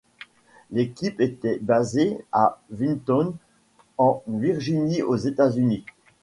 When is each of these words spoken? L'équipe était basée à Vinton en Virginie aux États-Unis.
L'équipe 0.71 1.21
était 1.21 1.59
basée 1.59 2.17
à 2.31 2.59
Vinton 2.71 3.35
en 3.99 4.23
Virginie 4.27 5.03
aux 5.03 5.15
États-Unis. 5.17 5.85